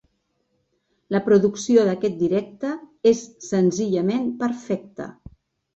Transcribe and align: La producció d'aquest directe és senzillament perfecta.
La 1.15 1.21
producció 1.27 1.85
d'aquest 1.89 2.17
directe 2.23 2.73
és 3.13 3.23
senzillament 3.53 4.29
perfecta. 4.45 5.13